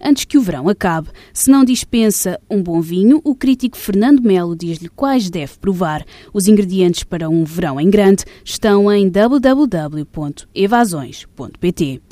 antes 0.00 0.24
que 0.24 0.38
o 0.38 0.42
verão 0.42 0.68
acabe. 0.68 1.08
Se 1.32 1.50
não 1.50 1.64
dispensa 1.64 2.40
um 2.50 2.60
bom 2.62 2.80
vinho, 2.80 3.20
o 3.24 3.34
crítico 3.34 3.76
Fernando 3.76 4.22
Melo 4.22 4.54
diz-lhe 4.56 4.88
quais 4.88 5.28
deve 5.30 5.58
provar. 5.58 6.04
Os 6.32 6.46
ingredientes 6.48 7.04
para 7.04 7.28
um 7.28 7.44
verão 7.44 7.80
em 7.80 7.90
grande 7.90 8.24
estão 8.44 8.90
em 8.92 9.08
www.evasões.pt. 9.08 12.02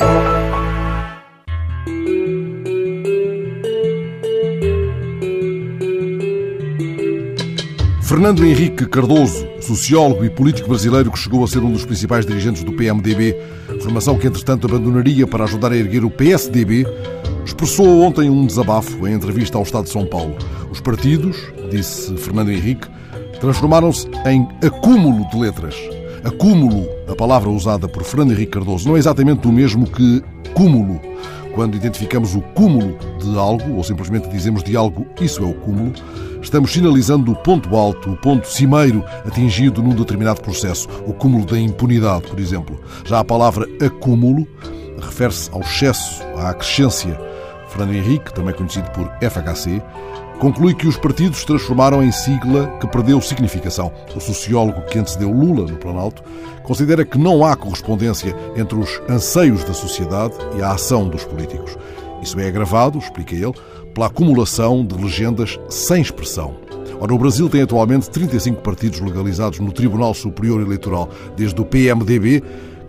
Fernando 8.13 8.45
Henrique 8.45 8.85
Cardoso, 8.85 9.49
sociólogo 9.59 10.23
e 10.23 10.29
político 10.29 10.69
brasileiro 10.69 11.11
que 11.11 11.19
chegou 11.19 11.43
a 11.43 11.49
ser 11.49 11.61
um 11.61 11.73
dos 11.73 11.87
principais 11.87 12.27
dirigentes 12.27 12.63
do 12.63 12.75
PMDB, 12.75 13.35
formação 13.83 14.17
que 14.17 14.29
entretanto 14.29 14.67
abandonaria 14.67 15.27
para 15.27 15.45
ajudar 15.45 15.73
a 15.73 15.77
erguer 15.77 16.05
o 16.05 16.11
PSDB, 16.11 16.87
expressou 17.45 18.03
ontem 18.03 18.31
um 18.31 18.47
desabafo 18.47 19.07
em 19.07 19.13
entrevista 19.13 19.59
ao 19.59 19.65
Estado 19.65 19.85
de 19.85 19.91
São 19.91 20.07
Paulo. 20.07 20.37
Os 20.71 20.81
partidos, 20.81 21.37
disse 21.71 22.17
Fernando 22.17 22.51
Henrique, 22.51 22.87
transformaram-se 23.41 24.07
em 24.27 24.47
acúmulo 24.65 25.29
de 25.31 25.37
letras. 25.37 25.75
Acúmulo, 26.25 26.89
a 27.09 27.17
palavra 27.17 27.51
usada 27.51 27.89
por 27.89 28.05
Fernando 28.05 28.33
Henrique 28.33 28.53
Cardoso, 28.53 28.89
não 28.89 28.95
é 28.95 29.01
exatamente 29.01 29.49
o 29.49 29.53
mesmo 29.53 29.85
que 29.85 30.23
cúmulo. 30.55 31.01
Quando 31.53 31.77
identificamos 31.77 32.37
o 32.37 32.41
cúmulo 32.41 32.97
de 33.21 33.37
algo, 33.37 33.77
ou 33.77 33.83
simplesmente 33.83 34.29
dizemos 34.29 34.63
de 34.63 34.77
algo, 34.77 35.07
isso 35.21 35.43
é 35.43 35.47
o 35.47 35.55
cúmulo, 35.55 35.93
estamos 36.43 36.73
sinalizando 36.73 37.33
o 37.33 37.37
ponto 37.37 37.75
alto, 37.77 38.11
o 38.11 38.17
ponto 38.17 38.47
cimeiro 38.47 39.05
atingido 39.27 39.83
num 39.83 39.95
determinado 39.95 40.41
processo, 40.43 40.89
o 41.07 41.15
cúmulo 41.15 41.47
da 41.47 41.59
impunidade, 41.59 42.27
por 42.27 42.39
exemplo. 42.39 42.79
Já 43.05 43.21
a 43.21 43.25
palavra 43.25 43.67
acúmulo 43.85 44.47
refere-se 45.01 45.51
ao 45.53 45.61
excesso, 45.61 46.23
à 46.37 46.51
acrescência. 46.51 47.19
Fernando 47.69 47.95
Henrique, 47.95 48.35
também 48.35 48.55
conhecido 48.55 48.91
por 48.91 49.11
FHC, 49.23 49.83
conclui 50.39 50.75
que 50.75 50.87
os 50.87 50.97
partidos 50.97 51.39
se 51.39 51.47
transformaram 51.47 52.03
em 52.03 52.13
sigla 52.13 52.67
que 52.81 52.87
perdeu 52.87 53.21
significação. 53.21 53.93
O 54.15 54.21
sociólogo 54.21 54.83
que 54.83 54.99
antecedeu 54.99 55.31
Lula 55.31 55.71
no 55.71 55.79
Planalto 55.79 56.23
considera 56.65 57.05
que 57.05 57.17
não 57.17 57.45
há 57.45 57.57
correspondência 57.57 58.37
entre 58.57 58.77
os 58.77 59.01
anseios 59.09 59.65
da 59.65 59.73
sociedade 59.73 60.35
e 60.57 60.63
a 60.63 60.73
ação 60.73 61.09
dos 61.09 61.25
políticos. 61.25 61.77
Isso 62.23 62.39
é 62.39 62.47
agravado, 62.47 62.99
explica 62.99 63.35
ele, 63.35 63.53
pela 63.93 64.07
acumulação 64.07 64.87
de 64.87 64.95
legendas 64.95 65.59
sem 65.69 66.01
expressão. 66.01 66.55
Ora, 67.01 67.13
o 67.13 67.19
Brasil 67.19 67.49
tem 67.49 67.63
atualmente 67.63 68.09
35 68.09 68.63
partidos 68.63 69.01
legalizados 69.01 69.59
no 69.59 69.73
Tribunal 69.73 70.15
Superior 70.15 70.61
Eleitoral, 70.61 71.11
desde 71.37 71.61
o 71.61 71.65
PMDB, 71.65 72.43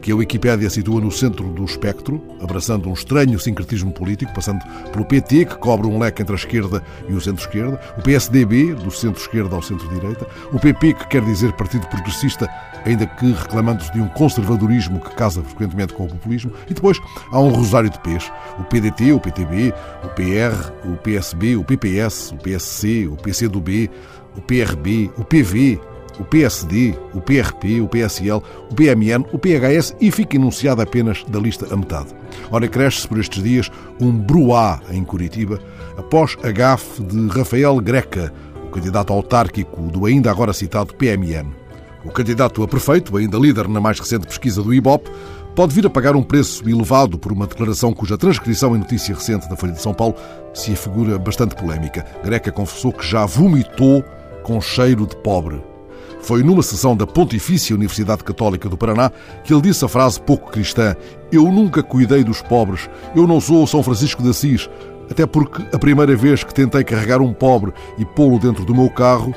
que 0.04 0.12
a 0.12 0.16
Wikipédia 0.18 0.70
situa 0.70 1.00
no 1.00 1.10
centro 1.10 1.46
do 1.46 1.64
espectro, 1.64 2.22
abraçando 2.42 2.90
um 2.90 2.94
estranho 2.94 3.40
sincretismo 3.40 3.94
político, 3.94 4.34
passando 4.34 4.60
pelo 4.92 5.06
PT, 5.06 5.46
que 5.46 5.56
cobre 5.56 5.88
um 5.88 5.98
leque 5.98 6.22
entre 6.22 6.34
a 6.34 6.38
esquerda 6.38 6.84
e 7.08 7.14
o 7.14 7.22
centro-esquerda, 7.22 7.80
o 7.98 8.02
PSDB, 8.02 8.74
do 8.74 8.92
centro-esquerda 8.92 9.56
ao 9.56 9.62
centro-direita, 9.62 10.28
o 10.52 10.60
PP, 10.60 10.96
que 10.96 11.08
quer 11.08 11.24
dizer 11.24 11.54
Partido 11.54 11.88
Progressista, 11.88 12.50
ainda 12.86 13.08
que 13.08 13.32
reclamando-se 13.32 13.94
de 13.94 14.02
um 14.02 14.10
conservadorismo 14.10 15.00
que 15.00 15.16
casa 15.16 15.42
frequentemente 15.42 15.94
com 15.94 16.04
o 16.04 16.10
populismo, 16.10 16.52
e 16.70 16.74
depois 16.74 17.00
há 17.32 17.40
um 17.40 17.48
rosário 17.50 17.90
de 17.90 18.00
pés, 18.00 18.30
o 18.60 18.64
PDT, 18.66 19.14
o 19.14 19.22
PTB, 19.22 19.74
o 20.04 20.10
PR, 20.10 20.74
o 20.86 20.98
PSB, 20.98 21.56
o 21.56 21.64
PPS, 21.64 22.34
o 22.34 22.38
PSC, 22.38 23.08
o 23.08 23.16
PCdoB, 23.16 23.90
o 24.36 24.42
PRB, 24.42 25.10
o 25.18 25.24
PV, 25.24 25.80
o 26.20 26.24
PSD, 26.24 26.96
o 27.14 27.22
PRP, 27.22 27.82
o 27.82 27.88
PSL, 27.88 28.42
o 28.70 28.76
PMN, 28.76 29.26
o 29.32 29.40
PHS 29.40 29.96
e 30.00 30.12
fica 30.12 30.36
enunciado 30.36 30.82
apenas 30.82 31.24
da 31.26 31.40
lista 31.40 31.68
a 31.72 31.78
metade. 31.78 32.10
Ora, 32.52 32.68
cresce-se 32.68 33.08
por 33.08 33.20
estes 33.20 33.44
dias 33.44 33.72
um 34.00 34.12
bruá 34.12 34.80
em 34.92 35.04
Curitiba, 35.04 35.60
após 35.98 36.38
a 36.44 36.52
gafe 36.52 37.04
de 37.04 37.28
Rafael 37.28 37.80
Greca, 37.80 38.34
o 38.66 38.70
candidato 38.70 39.14
autárquico 39.14 39.82
do 39.84 40.06
ainda 40.06 40.32
agora 40.32 40.54
citado 40.54 40.94
PMN. 40.96 41.64
O 42.06 42.12
candidato 42.12 42.62
a 42.64 42.68
prefeito, 42.68 43.16
ainda 43.16 43.38
líder 43.38 43.68
na 43.68 43.80
mais 43.80 44.00
recente 44.00 44.28
pesquisa 44.28 44.62
do 44.62 44.74
IBOP, 44.74 45.10
pode 45.56 45.74
vir 45.74 45.86
a 45.86 45.90
pagar 45.90 46.16
um 46.16 46.24
preço 46.24 46.68
elevado 46.68 47.18
por 47.18 47.32
uma 47.32 47.48
declaração 47.48 47.94
cuja 47.94 48.18
transcrição 48.18 48.76
em 48.76 48.80
notícia 48.80 49.16
recente 49.16 49.48
da 49.48 49.56
Folha 49.56 49.74
de 49.74 49.82
São 49.82 49.94
Paulo 49.94 50.16
se 50.54 50.74
afigura 50.74 51.18
bastante 51.18 51.56
polémica. 51.56 52.06
Greca 52.24 52.52
confessou 52.52 52.92
que 52.92 53.06
já 53.06 53.26
vomitou 53.26 54.04
com 54.44 54.60
cheiro 54.60 55.08
de 55.08 55.16
pobre. 55.18 55.73
Foi 56.22 56.44
numa 56.44 56.64
sessão 56.64 56.96
da 56.96 57.06
Pontifícia 57.06 57.76
Universidade 57.76 58.24
Católica 58.24 58.70
do 58.70 58.78
Paraná 58.78 59.12
que 59.44 59.54
ele 59.54 59.62
disse 59.62 59.84
a 59.84 59.88
frase 59.88 60.20
pouco 60.22 60.52
cristã: 60.52 60.96
Eu 61.32 61.44
nunca 61.52 61.84
cuidei 61.84 62.24
dos 62.24 62.42
pobres, 62.42 62.90
eu 63.16 63.28
não 63.28 63.42
sou 63.42 63.68
São 63.68 63.84
Francisco 63.84 64.24
de 64.24 64.30
Assis, 64.30 64.70
até 65.10 65.26
porque 65.26 65.64
a 65.76 65.80
primeira 65.80 66.16
vez 66.16 66.44
que 66.44 66.54
tentei 66.54 66.84
carregar 66.84 67.22
um 67.22 67.34
pobre 67.34 67.74
e 67.98 68.06
pô-lo 68.06 68.40
dentro 68.40 68.64
do 68.66 68.74
meu 68.74 68.90
carro, 68.90 69.34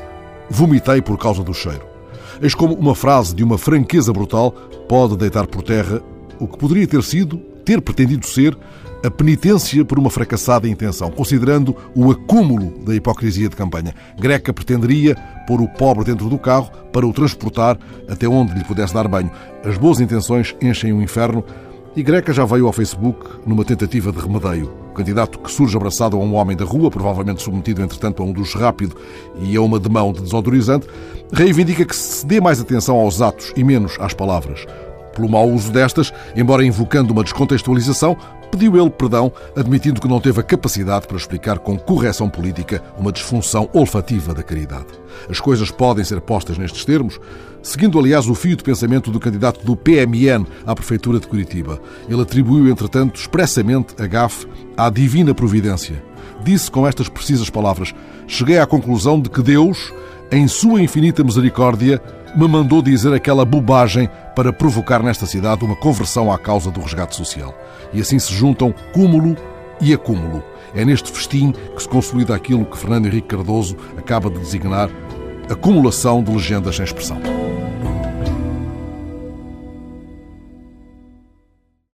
vomitei 0.48 1.02
por 1.02 1.18
causa 1.18 1.42
do 1.42 1.52
cheiro. 1.52 1.82
Eis 2.40 2.54
como 2.54 2.74
uma 2.74 2.94
frase 2.94 3.34
de 3.34 3.42
uma 3.42 3.58
franqueza 3.58 4.12
brutal 4.12 4.52
pode 4.88 5.16
deitar 5.16 5.46
por 5.46 5.62
terra 5.62 6.00
o 6.38 6.46
que 6.46 6.58
poderia 6.58 6.86
ter 6.86 7.02
sido, 7.02 7.38
ter 7.64 7.80
pretendido 7.80 8.26
ser, 8.26 8.56
a 9.04 9.10
penitência 9.10 9.84
por 9.84 9.98
uma 9.98 10.10
fracassada 10.10 10.68
intenção, 10.68 11.10
considerando 11.10 11.76
o 11.94 12.10
acúmulo 12.10 12.78
da 12.84 12.94
hipocrisia 12.94 13.48
de 13.48 13.56
campanha. 13.56 13.94
Greca 14.18 14.52
pretenderia 14.52 15.16
pôr 15.46 15.60
o 15.60 15.68
pobre 15.68 16.04
dentro 16.04 16.28
do 16.28 16.38
carro 16.38 16.70
para 16.92 17.06
o 17.06 17.12
transportar 17.12 17.78
até 18.08 18.26
onde 18.26 18.54
lhe 18.54 18.64
pudesse 18.64 18.94
dar 18.94 19.06
banho. 19.06 19.30
As 19.64 19.76
boas 19.76 20.00
intenções 20.00 20.54
enchem 20.60 20.92
o 20.92 21.02
inferno 21.02 21.44
e 21.96 22.02
Greca 22.02 22.30
já 22.32 22.44
veio 22.44 22.66
ao 22.66 22.72
Facebook 22.74 23.26
numa 23.46 23.64
tentativa 23.64 24.12
de 24.12 24.18
remedeio. 24.18 24.70
O 24.90 24.94
candidato 24.94 25.38
que 25.38 25.50
surge 25.50 25.76
abraçado 25.76 26.16
a 26.16 26.20
um 26.20 26.34
homem 26.34 26.54
da 26.54 26.64
rua, 26.64 26.90
provavelmente 26.90 27.42
submetido 27.42 27.82
entretanto 27.82 28.22
a 28.22 28.26
um 28.26 28.32
duche 28.32 28.58
rápido 28.58 28.96
e 29.40 29.56
a 29.56 29.62
uma 29.62 29.80
demão 29.80 30.12
de 30.12 30.20
desodorizante, 30.20 30.86
reivindica 31.32 31.86
que 31.86 31.96
se 31.96 32.26
dê 32.26 32.38
mais 32.38 32.60
atenção 32.60 32.96
aos 32.96 33.22
atos 33.22 33.52
e 33.56 33.64
menos 33.64 33.96
às 33.98 34.12
palavras. 34.12 34.66
Pelo 35.14 35.30
mau 35.30 35.48
uso 35.48 35.72
destas, 35.72 36.12
embora 36.36 36.62
invocando 36.62 37.14
uma 37.14 37.24
descontextualização, 37.24 38.14
pediu 38.50 38.76
ele 38.76 38.90
perdão, 38.90 39.32
admitindo 39.56 40.00
que 40.00 40.08
não 40.08 40.20
teve 40.20 40.40
a 40.40 40.42
capacidade 40.42 41.06
para 41.06 41.16
explicar 41.16 41.58
com 41.58 41.78
correção 41.78 42.28
política 42.28 42.82
uma 42.98 43.12
disfunção 43.12 43.68
olfativa 43.72 44.32
da 44.34 44.42
caridade. 44.42 44.86
As 45.28 45.40
coisas 45.40 45.70
podem 45.70 46.04
ser 46.04 46.20
postas 46.20 46.58
nestes 46.58 46.84
termos, 46.84 47.18
seguindo, 47.62 47.98
aliás, 47.98 48.28
o 48.28 48.34
fio 48.34 48.56
de 48.56 48.62
pensamento 48.62 49.10
do 49.10 49.20
candidato 49.20 49.64
do 49.64 49.76
PMN 49.76 50.46
à 50.64 50.74
Prefeitura 50.74 51.18
de 51.18 51.26
Curitiba. 51.26 51.80
Ele 52.08 52.22
atribuiu, 52.22 52.68
entretanto, 52.68 53.20
expressamente 53.20 53.94
a 54.00 54.06
gafe 54.06 54.46
à 54.76 54.88
divina 54.90 55.34
providência. 55.34 56.02
Disse 56.44 56.70
com 56.70 56.86
estas 56.86 57.08
precisas 57.08 57.50
palavras: 57.50 57.94
Cheguei 58.26 58.58
à 58.58 58.66
conclusão 58.66 59.20
de 59.20 59.28
que 59.28 59.42
Deus, 59.42 59.92
em 60.30 60.48
sua 60.48 60.82
infinita 60.82 61.22
misericórdia, 61.22 62.02
me 62.34 62.48
mandou 62.48 62.82
dizer 62.82 63.14
aquela 63.14 63.44
bobagem 63.44 64.08
para 64.34 64.52
provocar 64.52 65.02
nesta 65.02 65.24
cidade 65.24 65.64
uma 65.64 65.76
conversão 65.76 66.30
à 66.30 66.38
causa 66.38 66.70
do 66.70 66.80
resgate 66.80 67.16
social. 67.16 67.54
E 67.92 68.00
assim 68.00 68.18
se 68.18 68.34
juntam 68.34 68.74
cúmulo 68.92 69.36
e 69.80 69.94
acúmulo. 69.94 70.42
É 70.74 70.84
neste 70.84 71.10
festim 71.10 71.52
que 71.52 71.82
se 71.82 71.88
consolida 71.88 72.34
aquilo 72.34 72.66
que 72.66 72.76
Fernando 72.76 73.06
Henrique 73.06 73.28
Cardoso 73.28 73.76
acaba 73.96 74.28
de 74.28 74.38
designar 74.38 74.90
acumulação 75.48 76.22
de 76.22 76.32
legendas 76.32 76.76
sem 76.76 76.84
expressão. 76.84 77.45